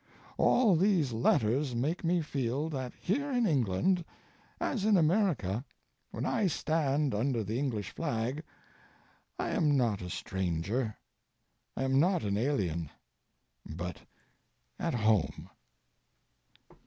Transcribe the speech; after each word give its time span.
All 0.39 0.75
these 0.75 1.11
letters 1.13 1.75
make 1.75 2.03
me 2.03 2.21
feel 2.21 2.69
that 2.69 2.91
here 2.99 3.31
in 3.31 3.45
England—as 3.45 4.83
in 4.83 4.97
America—when 4.97 6.25
I 6.25 6.47
stand 6.47 7.13
under 7.13 7.43
the 7.43 7.59
English 7.59 7.91
flag, 7.91 8.41
I 9.37 9.49
am 9.49 9.77
not 9.77 10.01
a 10.01 10.09
stranger. 10.09 10.97
I 11.77 11.83
am 11.83 11.99
not 11.99 12.23
an 12.23 12.35
alien, 12.35 12.89
but 13.63 13.97
at 14.79 14.95
home. 14.95 15.51